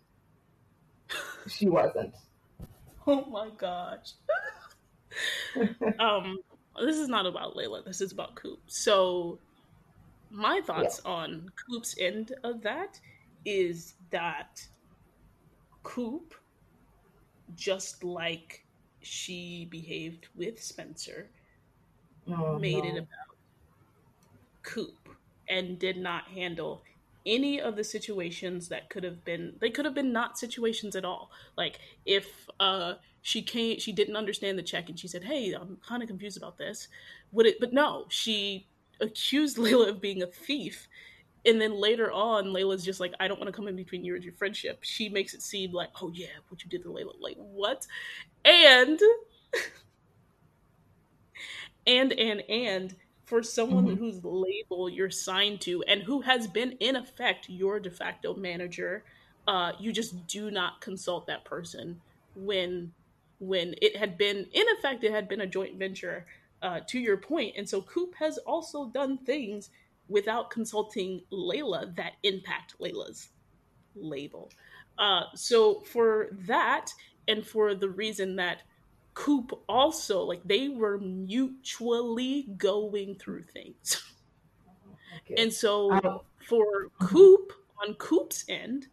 [1.47, 2.13] she wasn't.
[3.07, 4.13] Oh my gosh.
[5.99, 6.39] um,
[6.79, 7.85] this is not about Layla.
[7.85, 8.59] This is about Coop.
[8.65, 9.37] So,
[10.31, 11.11] my thoughts yeah.
[11.11, 12.99] on Coop's end of that
[13.45, 14.59] is that
[15.83, 16.33] Coop,
[17.55, 18.65] just like
[19.01, 21.29] she behaved with Spencer,
[22.27, 22.89] oh, made no.
[22.89, 23.24] it about
[24.65, 25.09] Coop
[25.47, 26.83] and did not handle
[27.25, 31.05] any of the situations that could have been they could have been not situations at
[31.05, 31.31] all.
[31.57, 35.77] Like if uh she came she didn't understand the check and she said hey i'm
[35.87, 36.87] kind of confused about this.
[37.31, 38.67] Would it but no she
[39.01, 40.87] accused layla of being a thief.
[41.47, 44.15] And then later on layla's just like i don't want to come in between you
[44.15, 44.79] and your friendship.
[44.81, 47.19] She makes it seem like oh yeah what you did to layla.
[47.19, 47.87] Like what?
[48.43, 48.99] And
[51.87, 53.95] and and and for someone mm-hmm.
[53.95, 59.03] whose label you're signed to and who has been in effect your de facto manager
[59.47, 61.99] uh, you just do not consult that person
[62.35, 62.91] when
[63.39, 66.25] when it had been in effect it had been a joint venture
[66.61, 69.69] uh, to your point and so coop has also done things
[70.07, 73.29] without consulting layla that impact layla's
[73.95, 74.49] label
[74.97, 76.91] uh, so for that
[77.27, 78.61] and for the reason that
[79.15, 84.03] coop also like they were mutually going through things
[85.17, 85.41] okay.
[85.41, 88.87] and so for coop on coop's end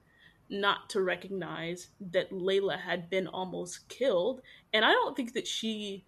[0.53, 4.43] not to recognize that Layla had been almost killed.
[4.73, 6.05] And I don't think that she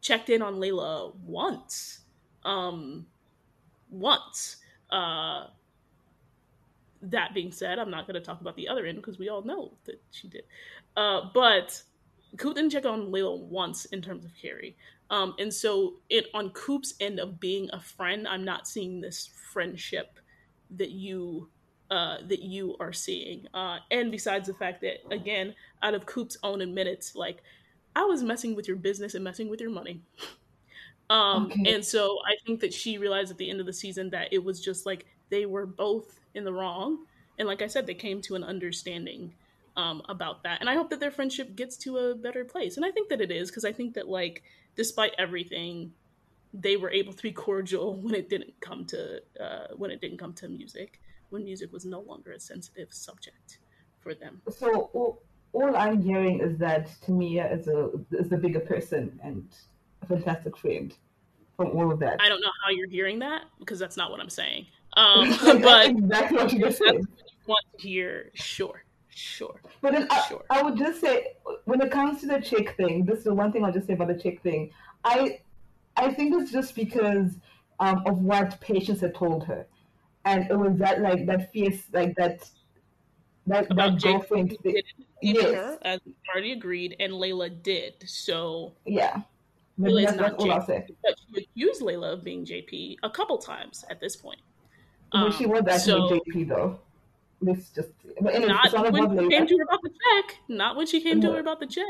[0.00, 2.00] checked in on Layla once.
[2.44, 3.06] Um,
[3.90, 4.58] once.
[4.90, 5.48] Uh,
[7.02, 9.42] that being said, I'm not going to talk about the other end because we all
[9.42, 10.44] know that she did.
[10.96, 11.82] Uh, but
[12.36, 14.76] Coop didn't check on Layla once in terms of Carrie.
[15.10, 19.30] Um, and so, it on Coop's end of being a friend, I'm not seeing this
[19.52, 20.18] friendship
[20.76, 21.48] that you
[21.90, 23.46] uh, that you are seeing.
[23.52, 27.42] Uh, and besides the fact that, again, out of Coop's own admittance, like,
[27.96, 30.00] I was messing with your business and messing with your money.
[31.10, 31.74] Um, okay.
[31.74, 34.42] And so I think that she realized at the end of the season that it
[34.42, 37.04] was just like they were both in the wrong.
[37.36, 39.34] And like I said, they came to an understanding
[39.76, 40.60] um, about that.
[40.60, 42.76] And I hope that their friendship gets to a better place.
[42.76, 44.42] And I think that it is because I think that, like,
[44.76, 45.92] despite everything,
[46.52, 50.18] they were able to be cordial when it didn't come to uh, when it didn't
[50.18, 53.58] come to music when music was no longer a sensitive subject
[54.00, 54.42] for them.
[54.50, 59.48] So all, all I'm hearing is that Tamia is a is a bigger person and
[60.02, 60.94] a fantastic friend
[61.56, 62.20] from all of that.
[62.20, 64.66] I don't know how you're hearing that because that's not what I'm saying.
[64.96, 66.94] Um, but exactly what you just said.
[66.94, 67.06] You
[67.46, 68.32] want to hear?
[68.34, 68.82] Sure,
[69.14, 69.60] sure.
[69.80, 70.44] But then I, sure.
[70.50, 73.52] I would just say when it comes to the chick thing, this is the one
[73.52, 74.70] thing I'll just say about the chick thing.
[75.04, 75.40] I
[75.96, 77.32] I think it's just because
[77.80, 79.66] um, of what Patience had told her
[80.24, 82.48] and it was that like that fierce like that
[83.46, 84.74] that, about that girlfriend JP thing.
[84.74, 84.86] didn't
[85.22, 85.54] leave Yes.
[85.54, 86.00] her, as
[86.32, 87.94] already agreed, and Layla did.
[88.06, 89.22] So Yeah.
[89.78, 93.10] But Layla's that's, that's not all JP, but she accused Layla of being JP a
[93.10, 94.40] couple times at this point.
[95.12, 96.78] But she Um, was actually so JP though.
[97.40, 97.90] Let's just.
[98.20, 100.36] But anyway, not it's not when she came to her about the check.
[100.48, 101.84] Not when she came to her about the check.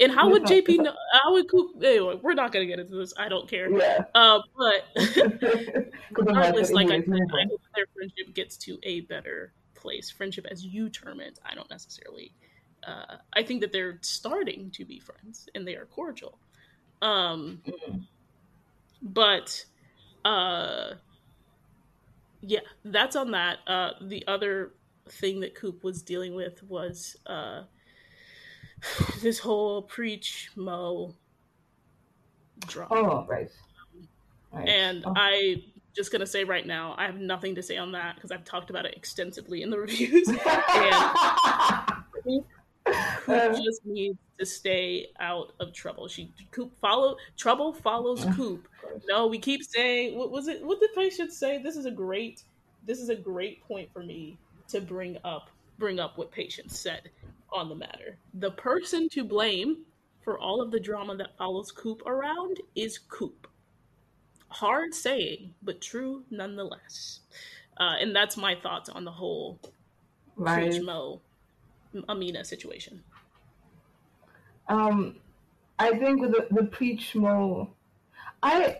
[0.00, 0.94] And how would JP know?
[1.12, 1.82] How would Coop?
[1.82, 3.12] Anyway, we're not gonna get into this.
[3.18, 3.70] I don't care.
[3.70, 4.04] Yeah.
[4.14, 4.84] Uh, but
[6.12, 10.10] regardless, like I said, I hope their friendship gets to a better place.
[10.10, 12.32] Friendship, as you term it, I don't necessarily.
[12.86, 16.38] Uh, I think that they're starting to be friends and they are cordial.
[17.02, 18.04] Um, Mm.
[19.02, 19.64] but
[20.24, 20.92] uh,
[22.40, 23.58] yeah, that's on that.
[23.66, 24.72] Uh, the other
[25.08, 27.62] thing that Coop was dealing with was uh,
[29.22, 31.14] this whole preach Mo
[32.66, 32.94] drama.
[32.94, 33.50] Oh, right.
[34.52, 34.68] right.
[34.68, 35.12] And oh.
[35.16, 35.62] I
[35.94, 38.70] just gonna say right now, I have nothing to say on that because I've talked
[38.70, 40.28] about it extensively in the reviews.
[42.24, 42.46] Coop
[43.28, 46.08] Uh, just needs to stay out of trouble.
[46.08, 48.66] She Coop follow trouble follows Coop.
[49.06, 50.64] No, we keep saying what was it?
[50.64, 51.62] What did Patience say?
[51.62, 52.42] This is a great
[52.86, 57.10] this is a great point for me to bring up bring up what Patience said
[57.52, 58.16] on the matter.
[58.32, 59.84] The person to blame
[60.22, 63.46] for all of the drama that follows Coop around is Coop.
[64.48, 67.20] Hard saying, but true nonetheless.
[67.76, 69.60] Uh, and that's my thoughts on the whole
[70.36, 70.82] right.
[70.82, 71.20] Mo
[72.08, 73.02] Amina situation.
[74.68, 75.16] Um,
[75.78, 77.70] I think with the, the preach Mo,
[78.42, 78.78] I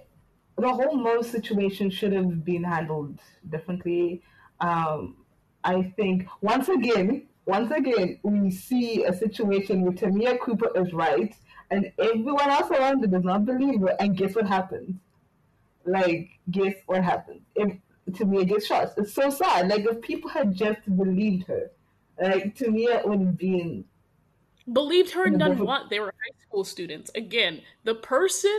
[0.57, 3.19] the whole Mo situation should have been handled
[3.49, 4.23] differently.
[4.61, 5.17] Um,
[5.65, 11.35] I think once again, once again, we see a situation where Tamia Cooper is right,
[11.71, 13.97] and everyone else around her does not believe her.
[14.01, 14.97] And guess what happens?
[15.87, 17.41] Like, guess what happens?
[17.55, 17.73] If
[18.11, 19.69] Tamia gets shot, it's so sad.
[19.69, 21.71] Like, if people had just believed her,
[22.21, 23.85] like to me, it would have been
[24.73, 25.89] Believed her and done what?
[25.89, 27.11] They were high school students.
[27.15, 28.59] Again, the person,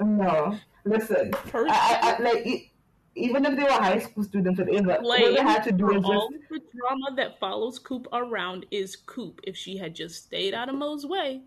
[0.00, 1.30] No, listen.
[1.30, 2.72] person I, I, like e-
[3.14, 6.30] even if they were high school students, whatever, what they had to do is all
[6.30, 9.40] just the drama that follows Coop around is Coop.
[9.44, 11.42] If she had just stayed out of Mo's way,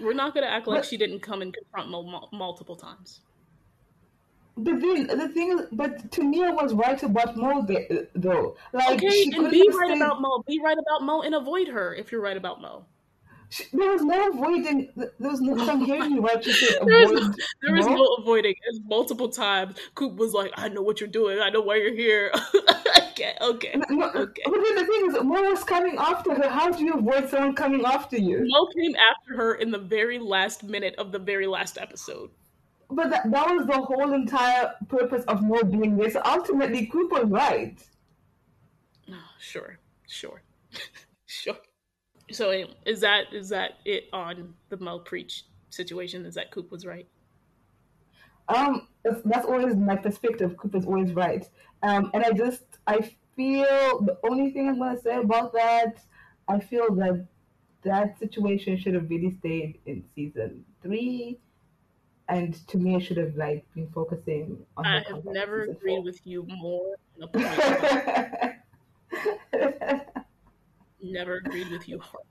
[0.00, 3.20] we're not gonna act like But- she didn't come and confront Mo multiple times.
[4.56, 5.06] The thing.
[5.06, 7.66] The thing is, but Tamia was right about Mo
[8.14, 8.56] though.
[8.72, 10.42] Like Okay, she and be right stayed- about Mo.
[10.46, 12.86] Be right about Mo and avoid her if you're right about Mo.
[13.50, 14.90] she- There was no avoiding.
[14.96, 15.56] There was no.
[15.70, 17.34] I'm hearing you right, you said There avoid.
[17.62, 17.94] There Mo?
[17.96, 18.54] no avoiding.
[18.70, 21.40] As multiple times, Coop was like, "I know what you're doing.
[21.40, 22.30] I know why you're here."
[23.10, 24.42] okay, okay, No, okay.
[24.44, 26.48] But then the thing is, Mo was coming after her.
[26.48, 28.38] How do you avoid someone coming after you?
[28.46, 32.30] Mo came after her in the very last minute of the very last episode.
[32.94, 36.10] But that, that was the whole entire purpose of Mo being there.
[36.10, 37.78] So ultimately, Coop was right.
[39.38, 39.78] Sure,
[40.08, 40.42] sure,
[41.26, 41.56] sure.
[42.30, 46.24] So anyway, is that is that it on the Mo preach situation?
[46.24, 47.06] Is that Coop was right?
[48.48, 50.56] Um, that's, that's always my perspective.
[50.56, 51.46] Coop is always right.
[51.82, 56.00] Um, and I just I feel the only thing I'm gonna say about that,
[56.48, 57.26] I feel that
[57.82, 61.38] that situation should have really stayed in season three,
[62.28, 64.86] and to me, I should have like been focusing on.
[64.86, 66.96] I have never agreed with you more.
[67.16, 68.54] on a point
[69.52, 70.24] about-
[71.02, 72.24] never agreed with you harder.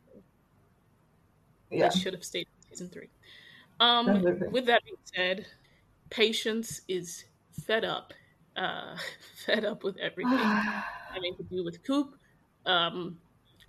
[1.69, 3.09] yeah, It should have stayed in season three.
[3.79, 4.51] Um, That's the thing.
[4.51, 5.45] with that being said,
[6.09, 7.25] Patience is
[7.65, 8.13] fed up,
[8.57, 8.95] uh,
[9.45, 10.37] fed up with everything
[11.13, 12.15] having to do with Coop.
[12.65, 13.17] Um,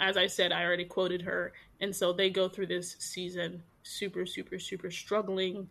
[0.01, 4.25] as I said, I already quoted her, and so they go through this season super,
[4.27, 5.69] super, super struggling.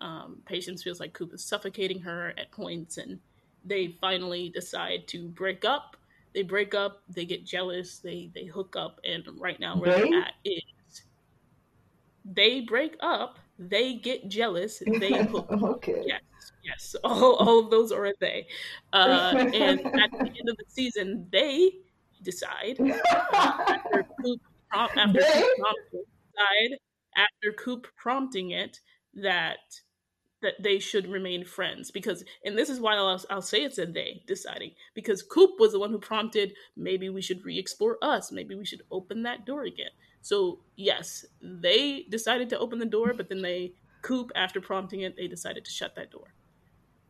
[0.00, 3.18] Um, Patience feels like Coop is suffocating her at points, and
[3.64, 5.96] they finally decide to break up.
[6.34, 7.02] They break up.
[7.08, 7.98] They get jealous.
[7.98, 10.10] They they hook up, and right now where They?
[10.10, 11.02] they're at is
[12.24, 13.38] they break up.
[13.58, 14.82] They get jealous.
[14.86, 15.62] They hook up.
[15.62, 16.02] okay.
[16.06, 16.20] Yes,
[16.62, 16.96] yes.
[17.04, 18.46] All, all of those are a they.
[18.92, 21.70] Uh, and at the end of the season, they
[22.22, 22.78] decide
[23.32, 24.40] after Coop
[24.72, 25.20] after?
[25.20, 25.22] Coop
[25.92, 26.78] decide
[27.16, 28.80] after Coop prompting it
[29.14, 29.58] that
[30.42, 33.86] that they should remain friends because and this is why I'll, I'll say it's a
[33.86, 38.30] they deciding because Coop was the one who prompted maybe we should re-explore us.
[38.30, 39.90] Maybe we should open that door again.
[40.20, 43.72] So yes they decided to open the door but then they
[44.02, 46.34] Coop after prompting it they decided to shut that door.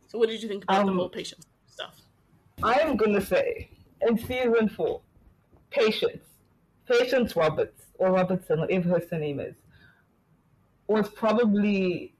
[0.07, 2.01] So what did you think about the Um, whole patience stuff?
[2.63, 3.69] I am gonna say
[4.01, 5.01] in season four,
[5.69, 6.23] Patience,
[6.87, 9.55] Patience Roberts or Robertson, whatever her surname is,
[10.87, 12.15] was probably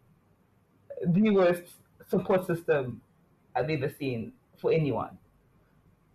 [1.06, 1.64] the worst
[2.10, 3.02] support system
[3.56, 5.18] I've ever seen for anyone.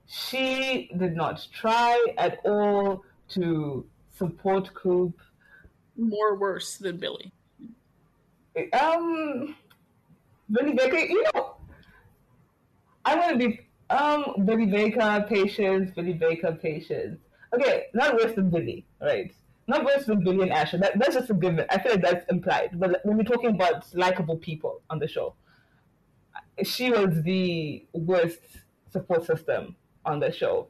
[0.07, 5.21] she did not try at all to support Coop.
[5.97, 7.33] More worse than Billy.
[8.73, 9.57] Um,
[10.51, 11.57] Billy Baker, you know,
[13.05, 13.61] I'm gonna be
[13.91, 17.19] um Billy Baker patience, Billy Baker patience.
[17.55, 19.35] Okay, not worse than Billy, right?
[19.67, 20.79] Not worse than Billy and Asher.
[20.79, 21.65] That, that's just a given.
[21.71, 22.71] I feel like that's implied.
[22.75, 25.35] But when we're talking about likable people on the show,
[26.63, 28.41] she was the worst
[28.91, 30.69] support system on the show.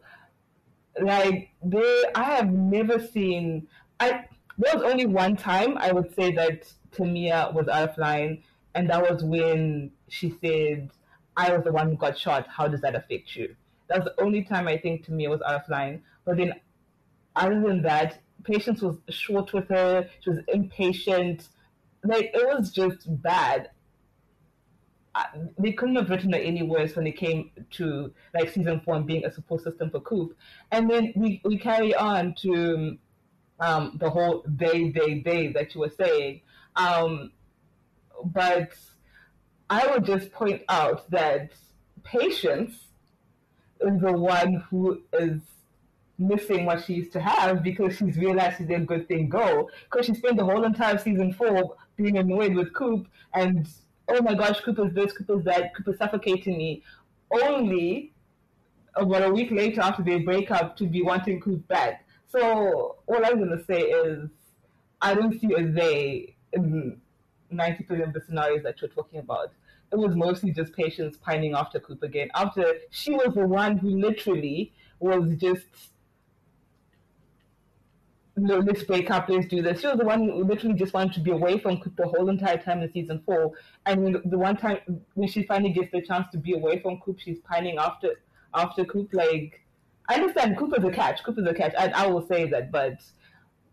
[1.01, 3.67] Like they, I have never seen.
[3.99, 4.25] I
[4.59, 8.43] there was only one time I would say that Tamia was out of line,
[8.75, 10.91] and that was when she said,
[11.37, 12.47] "I was the one who got shot.
[12.47, 13.57] How does that affect you?"
[13.89, 16.03] That's the only time I think Tamia was out of line.
[16.25, 16.55] But then,
[17.35, 20.09] other than that, patience was short with her.
[20.21, 21.49] She was impatient.
[22.05, 23.71] Like it was just bad.
[25.15, 25.27] I,
[25.59, 29.07] they couldn't have written it any worse when it came to like season four and
[29.07, 30.37] being a support system for Coop.
[30.71, 32.97] And then we, we carry on to
[33.61, 36.41] um, the whole they, they, they that you were saying.
[36.77, 37.33] Um,
[38.25, 38.71] but
[39.69, 41.53] I would just point out that
[42.05, 42.75] patience
[43.81, 45.41] is the one who is
[46.19, 49.69] missing what she used to have because she's realized she did a good thing go.
[49.85, 53.69] Because she spent the whole entire season four being annoyed with Coop and
[54.09, 56.83] oh my gosh, Coop is this, Coop is that, Coop is suffocating me.
[57.31, 58.13] Only
[58.95, 62.07] about a week later after they break up to be wanting Coop back.
[62.29, 64.29] So all I'm gonna say is
[65.01, 67.01] I don't see a they in
[67.51, 69.53] ninety percent of the scenarios that you're talking about.
[69.93, 72.31] It was mostly just patience pining after Coop again.
[72.35, 75.67] After she was the one who literally was just
[78.37, 79.81] no, let's break up, let's do this.
[79.81, 82.31] She was the one who literally just wanted to be away from Coop the whole
[82.31, 83.53] entire time in season four.
[83.85, 84.79] And when the one time
[85.15, 88.21] when she finally gets the chance to be away from Coop, she's pining after
[88.55, 89.11] after Coop.
[89.13, 89.61] Like,
[90.09, 92.73] I understand Coop is a catch, Coop is a catch, and I will say that,
[92.73, 93.03] but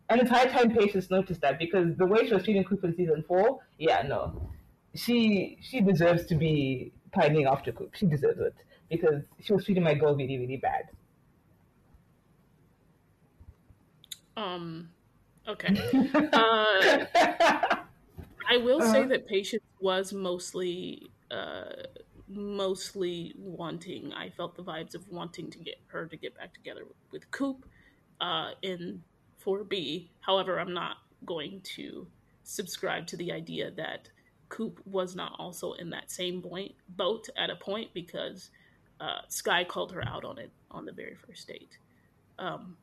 [0.09, 3.23] an entire time Patience noticed that because the way she was treating Coop in season
[3.27, 4.49] four, yeah, no.
[4.93, 7.95] She she deserves to be pining after Coop.
[7.95, 8.55] She deserves it
[8.89, 10.89] because she was treating my girl really, really bad.
[14.39, 14.89] Um,
[15.47, 15.75] okay.
[16.33, 17.05] Uh,
[18.49, 19.09] I will say Uh-huh.
[19.09, 21.83] that Patience was mostly, uh,
[22.27, 24.13] mostly wanting.
[24.13, 27.65] I felt the vibes of wanting to get her to get back together with Coop
[28.21, 29.03] uh, in
[29.37, 30.09] 4B.
[30.21, 32.07] However, I'm not going to
[32.43, 34.09] subscribe to the idea that
[34.49, 38.49] Coop was not also in that same point, boat at a point because
[38.99, 41.77] uh, Sky called her out on it on the very first date.
[42.39, 42.77] Um,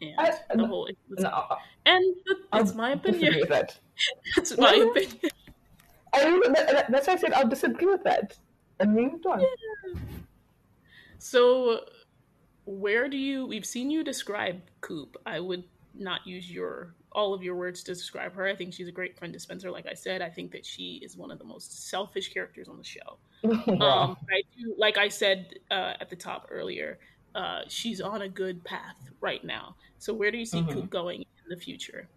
[0.00, 2.14] and I- the whole it was- No, and
[2.52, 3.40] that's my disagree opinion.
[3.40, 3.78] with that.
[4.36, 4.90] That's my No.
[4.90, 5.18] opinion.
[6.14, 8.36] I really, that, that- that's why I said I'll disagree with that.
[8.80, 9.42] And moved on.
[11.18, 11.84] So,
[12.64, 13.46] where do you?
[13.46, 15.16] We've seen you describe Coop.
[15.26, 18.46] I would not use your all of your words to describe her.
[18.46, 19.70] I think she's a great friend to Spencer.
[19.70, 22.76] Like I said, I think that she is one of the most selfish characters on
[22.78, 23.18] the show.
[23.42, 24.02] wow.
[24.10, 26.98] Um, I do, like I said uh, at the top earlier,
[27.34, 29.74] uh, she's on a good path right now.
[29.98, 30.72] So, where do you see Mhm.
[30.72, 32.08] Coop going in the future?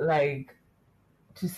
[0.00, 0.54] like
[1.36, 1.48] to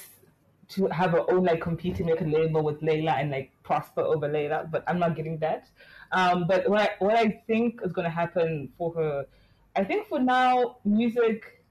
[0.69, 4.29] to have her own like competing like a label with Layla and like prosper over
[4.29, 5.69] Layla, but I'm not getting that.
[6.13, 9.27] Um, but what I, what I think is going to happen for her,
[9.77, 11.65] I think for now, music,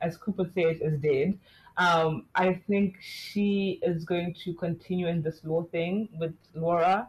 [0.00, 1.38] as Cooper said, is dead.
[1.78, 7.08] Um, I think she is going to continue in this law thing with Laura,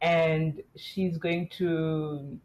[0.00, 2.38] and she's going to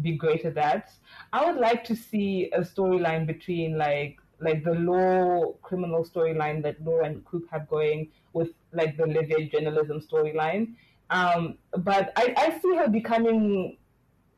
[0.00, 0.92] be great at that.
[1.32, 6.82] I would like to see a storyline between like like the law criminal storyline that
[6.84, 10.74] Laura and Coop have going with like the Livia journalism storyline.
[11.10, 13.76] Um, but I, I see her becoming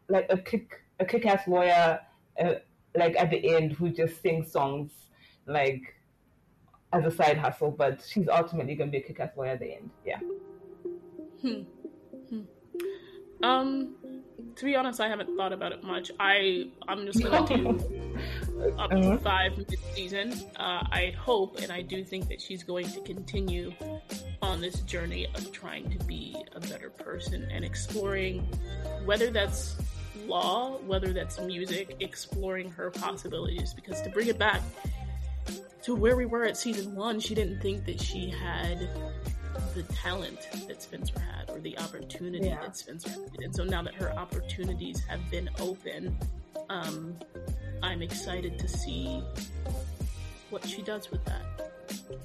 [0.08, 2.00] like a kick a kick ass lawyer
[2.42, 2.54] uh,
[2.96, 4.90] like at the end who just sings songs
[5.46, 5.82] like
[6.95, 9.74] as a side hustle, but she's ultimately gonna be a kick ass lawyer at the
[9.76, 9.90] end.
[10.05, 10.20] Yeah.
[11.42, 11.62] Hmm.
[12.30, 12.40] Hmm.
[13.42, 13.95] Um,
[14.57, 16.11] to be honest, I haven't thought about it much.
[16.20, 17.68] I I'm just gonna do
[18.78, 19.22] up to Mhm.
[19.22, 20.32] five mid season.
[20.57, 23.72] Uh, I hope and I do think that she's going to continue
[24.40, 28.40] on this journey of trying to be a better person and exploring
[29.05, 29.76] whether that's
[30.26, 33.74] law, whether that's music, exploring her possibilities.
[33.74, 34.62] Because to bring it back
[35.82, 38.88] to where we were at season one, she didn't think that she had
[39.74, 42.61] the talent that Spencer had or the opportunity Yeah.
[42.61, 43.42] that Spencer had.
[43.42, 46.16] And so now that her opportunities have been open,
[46.70, 47.14] um,
[47.82, 49.22] I'm excited to see
[50.51, 51.42] what she does with that.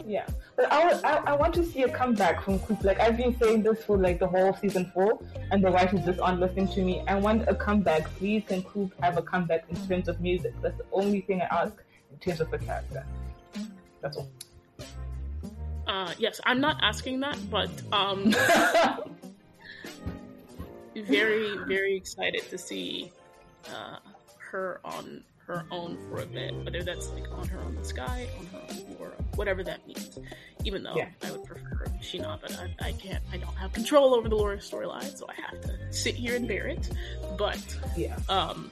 [0.05, 2.83] Yeah, but I, I, I want to see a comeback from Coop.
[2.83, 5.19] Like I've been saying this for like the whole season four,
[5.51, 7.03] and the writers is just aren't listening to me.
[7.07, 8.05] I want a comeback.
[8.15, 10.53] Please, can Coop have a comeback in terms of music?
[10.61, 11.73] That's the only thing I ask
[12.21, 13.05] terms of the character.
[14.01, 14.29] That's all.
[15.87, 18.31] Uh, yes, I'm not asking that, but um,
[20.95, 23.11] very, very excited to see
[23.67, 23.97] uh,
[24.51, 28.27] her on her own for a bit, whether that's like on her own the sky,
[28.39, 30.19] on her own or whatever that means.
[30.63, 31.09] Even though Yeah.
[31.23, 34.35] I would prefer she not, but I, I can't, I don't have control over the
[34.35, 36.89] lore storyline, so I have to sit here and bear it.
[37.37, 37.59] But
[37.97, 38.15] Yeah.
[38.29, 38.69] um,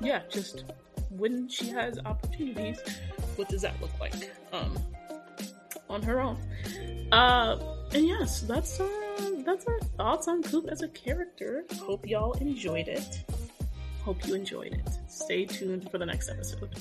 [0.00, 0.64] yeah, just
[1.10, 2.80] when she has opportunities,
[3.36, 4.32] what does that look like?
[4.52, 4.76] Um,
[5.88, 6.38] on her own.
[7.12, 7.58] Uh,
[7.92, 8.88] and yes, that's uh,
[9.44, 11.64] that's our thoughts on Coop as a character.
[11.80, 13.24] Hope y'all enjoyed it.
[14.02, 14.88] Hope you enjoyed it.
[15.08, 16.76] Stay tuned for the next episode.